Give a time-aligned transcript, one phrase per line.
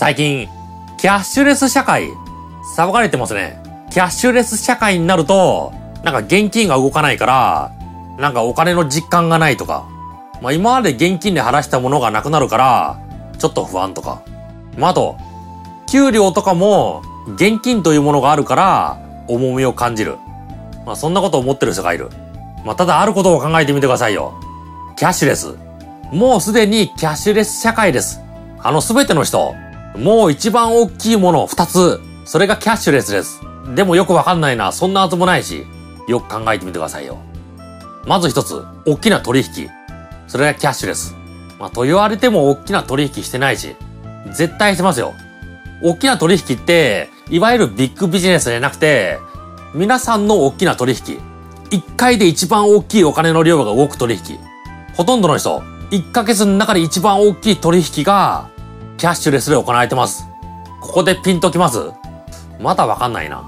[0.00, 0.48] 最近、
[0.96, 2.08] キャッシュレス社会、
[2.74, 3.62] 騒がれてますね。
[3.90, 7.72] キャッシュレス社会になると、なんか現金が動かないから、
[8.16, 9.86] なんかお金の実感がないとか、
[10.40, 12.98] まあ今まで現金で払したものがなくなるから、
[13.36, 14.22] ちょっと不安とか。
[14.78, 15.18] まああと、
[15.86, 17.02] 給料とかも
[17.34, 18.98] 現金というものがあるから、
[19.28, 20.16] 重みを感じる。
[20.86, 22.08] まあそんなことを思ってる人がいる。
[22.64, 24.32] まあただあることを考えてみてくださいよ。
[24.96, 25.58] キャッシュレス。
[26.10, 28.22] もうすでにキャッシュレス社会です。
[28.62, 29.54] あのすべての人、
[29.96, 32.00] もう一番大きいもの二つ。
[32.24, 33.40] それがキャッシュレスです。
[33.74, 34.72] でもよくわかんないな。
[34.72, 35.66] そんなはずもないし。
[36.08, 37.18] よく考えてみてくださいよ。
[38.06, 39.68] まず一つ、大きな取引。
[40.26, 41.14] それがキャッシュレス。
[41.58, 43.76] まあ、と言われても大きな取引してないし、
[44.32, 45.14] 絶対してますよ。
[45.82, 49.18] 大きな取引って、いわゆるビッグビジネスじゃなくて、
[49.74, 51.18] 皆さんの大きな取引。
[51.70, 54.38] 一回で一番大きいお金の量が動く取引。
[54.94, 58.49] ほとんどの人、一ヶ月の中で一番大きい取引が、
[59.00, 60.28] キャッシュレスで行われてます。
[60.82, 61.78] ここでピンときます？
[62.60, 63.40] まだわかんないな。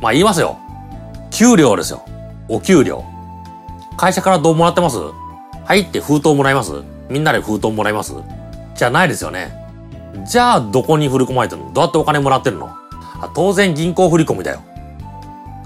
[0.00, 0.56] まあ言いますよ。
[1.32, 2.04] 給料ですよ。
[2.48, 3.04] お給料。
[3.96, 4.98] 会社からどうもらってます？
[5.64, 6.84] 入って封筒もらいます？
[7.08, 8.14] みんなで封筒もらいます？
[8.76, 9.52] じゃないですよね。
[10.28, 11.72] じゃあどこに振り込まれてるの？
[11.72, 12.68] どうやってお金もらってるの？
[12.68, 14.62] あ当然銀行振り込みだよ。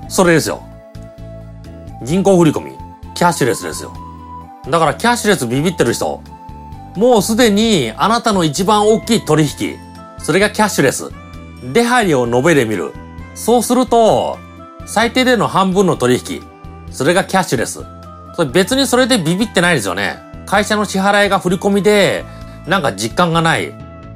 [0.09, 0.63] それですよ。
[2.03, 2.73] 銀行振り込み。
[3.15, 3.93] キャッシュレスですよ。
[4.71, 6.23] だからキャッシュレスビビってる人、
[6.97, 9.77] もうすでにあなたの一番大きい取引、
[10.19, 11.11] それがキャッシュレス。
[11.73, 12.93] 出入りを述べでみる。
[13.35, 14.39] そうすると、
[14.87, 16.43] 最低での半分の取引、
[16.91, 17.85] それがキャッシュレス。
[18.37, 20.19] それ別にそれでビビってないですよね。
[20.47, 22.25] 会社の支払いが振り込みで、
[22.67, 23.73] なんか実感がない。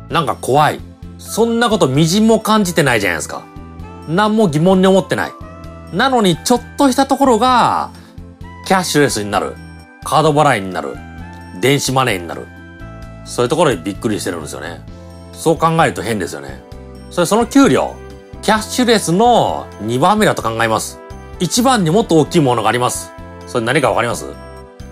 [0.09, 0.81] なんか怖い。
[1.19, 3.43] そんなこと微塵も感じてないじゃないですか。
[4.09, 5.33] 何も疑問に思ってない。
[5.93, 7.91] なのにちょっとしたところが、
[8.67, 9.57] キャッシュレスになる。
[10.05, 10.97] カード払いになる。
[11.61, 12.47] 電子マネーになる。
[13.29, 14.81] そういうところにびっくりしてるんですよね。
[15.33, 16.63] そう考えると変ですよね。
[17.11, 17.95] それその給料、
[18.41, 20.99] キャッシュレスの2番目だと考えます。
[21.41, 23.13] 1番にもっと大きいものがあります。
[23.47, 24.25] それ何かわかります？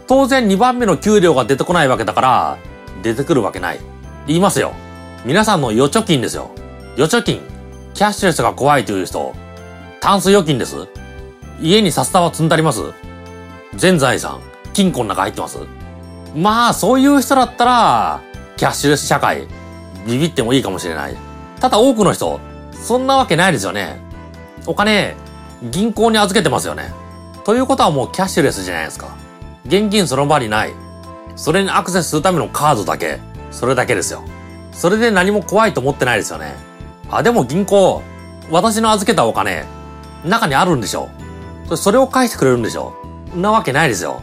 [0.07, 2.59] 当然2番目の給料が出てこないわけだから、
[3.03, 3.81] 出てくるわけない。
[4.27, 4.73] 言いますよ。
[5.25, 6.51] 皆さんの預貯金ですよ。
[6.97, 7.41] 預貯金。
[7.95, 9.35] キャッシュレスが怖いという人、
[10.01, 10.87] タンス預金です。
[11.61, 12.83] 家に札束積んであります
[13.75, 14.41] 全財産、
[14.75, 15.59] 金庫の中入ってます
[16.37, 18.21] まあ、そういう人だったら、
[18.59, 19.49] キャッシュレス社会、
[20.07, 21.17] ビビってもいいかもしれない。
[21.61, 22.39] ただ多くの人、
[22.73, 23.99] そんなわけないですよね。
[24.67, 25.17] お金、
[25.63, 26.93] 銀行に預けてますよね。
[27.45, 29.17] ということはもうキャッシュレスじゃないですか。
[29.65, 30.75] 現金その場にない。
[31.37, 33.19] それにアクセスするためのカードだけ。
[33.51, 34.23] それだけですよ。
[34.73, 36.55] それで何も怖いと思ってないですよね。
[37.11, 38.03] あ、でも銀行、
[38.51, 39.65] 私の預けたお金、
[40.23, 41.09] 中にあるんでしょ
[41.77, 42.95] それを返してくれるんでしょ
[43.35, 44.21] なわけないですよ。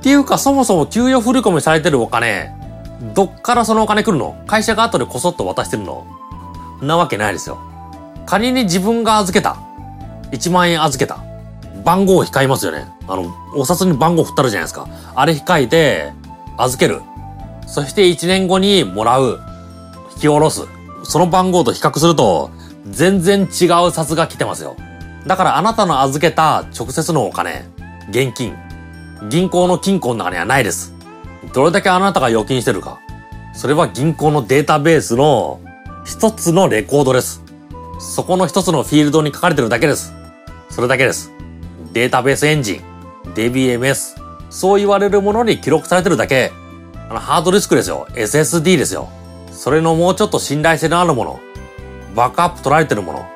[0.00, 2.52] っていうか、そもそも給与振り込みされてるお金、
[3.14, 4.42] どっからそのお金来るの？
[4.46, 6.06] 会社が後でこそっと渡してるの？
[6.80, 7.58] なわけないですよ。
[8.26, 9.56] 仮に自分が預けた。
[10.32, 11.22] 1万円預けた。
[11.84, 12.86] 番号を控えますよね。
[13.08, 14.88] あの、お札に番号振ったるじゃないですか。
[15.14, 16.12] あれ控えて、
[16.56, 17.02] 預ける。
[17.66, 19.40] そして1年後にもらう。
[20.14, 20.62] 引き下ろす。
[21.04, 22.50] その番号と比較すると、
[22.88, 24.76] 全然違う札が来てますよ。
[25.26, 27.66] だからあなたの預けた直接のお金、
[28.10, 28.54] 現金、
[29.28, 30.94] 銀行の金庫の中にはないです。
[31.52, 33.00] どれだけあなたが預金してるか。
[33.54, 35.60] それは銀行のデータベースの
[36.04, 37.42] 一つのレコードです。
[37.98, 40.14] そこの一つのフィールドに書かれてるだけです。
[40.70, 41.30] それだけです。
[41.92, 44.16] データベースエンジン、DBMS、
[44.48, 46.52] そう言われるものに記録されてるだけ。
[47.10, 48.06] あの、ハードディスクですよ。
[48.12, 49.08] SSD ですよ。
[49.52, 51.40] それのもうちょっと信頼性のあるもの。
[52.14, 53.26] バックアップ取られてるもの。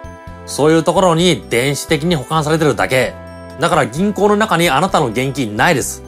[0.47, 3.15] そういうところに電子的に保管されてるだけ。
[3.61, 6.03] だから銀行の中にあなたの現金ないです。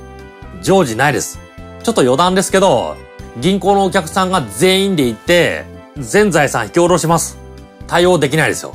[0.62, 1.38] 常時ないです。
[1.82, 2.96] ちょっと余談ですけど、
[3.38, 5.64] 銀行のお客さんが全員で行って、
[5.96, 7.38] 全財産引き下ろします。
[7.86, 8.74] 対応できないですよ。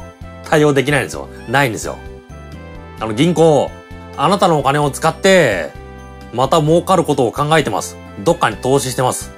[0.49, 1.27] 対応できないんですよ。
[1.49, 1.97] ないんですよ。
[2.99, 3.69] あの銀行、
[4.17, 5.71] あなたのお金を使って、
[6.33, 7.97] また儲かることを考えてます。
[8.23, 9.31] どっかに投資してます。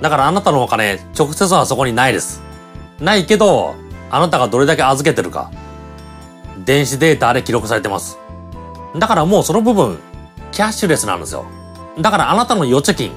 [0.00, 2.42] だからあなたのお金、直接はそこにないです。
[3.00, 3.74] ないけど、
[4.10, 5.50] あなたがどれだけ預けてるか、
[6.64, 8.18] 電子データで記録されてます。
[8.94, 9.98] だからもうその部分、
[10.52, 11.46] キャッシュレスなんですよ。
[11.98, 13.12] だからあなたの預貯金、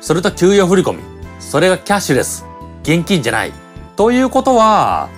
[0.00, 0.98] それと給与振込、
[1.38, 2.46] それがキャッシュレス。
[2.82, 3.52] 現金じゃない。
[3.96, 5.08] ということは、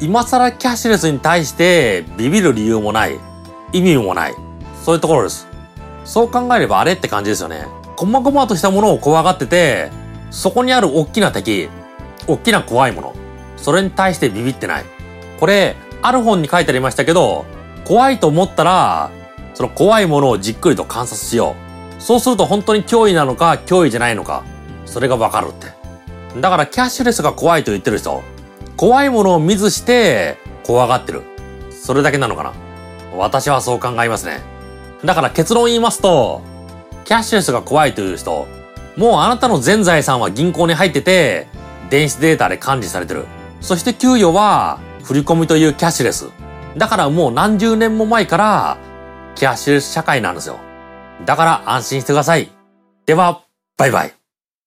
[0.00, 3.18] 今更キャッシュレスに対してビビる理由もない。
[3.72, 4.34] 意味もない。
[4.84, 5.48] そういうところです。
[6.04, 7.66] そう考えればあれって感じですよね。
[7.96, 9.90] こまごまとしたものを怖がってて、
[10.30, 11.68] そこにある大きな敵、
[12.28, 13.14] 大きな怖いもの、
[13.56, 14.84] それに対してビビってない。
[15.40, 17.44] これ、ある本に書いてありましたけど、
[17.84, 19.10] 怖いと思ったら、
[19.58, 21.56] その怖いものをじっくりと観察しよ
[21.98, 22.00] う。
[22.00, 24.44] そうすると本当に脅威なのか脅威じゃないのか、
[24.86, 25.66] それがわかるって。
[26.40, 28.22] だからキャッシュレスが怖いと言ってる人、
[28.76, 31.22] 怖いものを見ずして怖がってる。
[31.72, 32.52] それだけなのかな。
[33.16, 34.42] 私はそう考えますね。
[35.04, 36.40] だから結論言いますと、
[37.04, 38.46] キャッシュレスが怖いという人、
[38.96, 41.48] もうあなたの全財産は銀行に入ってて、
[41.90, 43.26] 電子データで管理されてる。
[43.60, 46.28] そして給与は振り込みというキャッシュレス。
[46.76, 48.78] だからもう何十年も前から
[49.38, 50.58] キャッシュ社会なんですよ。
[51.24, 52.50] だから安心してください。
[53.06, 53.44] では、
[53.76, 54.17] バイバイ。